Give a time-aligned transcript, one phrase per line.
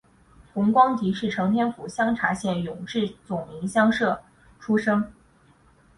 [0.55, 4.19] 洪光迪是承天府香茶县永治总明乡社
[4.59, 5.13] 出生。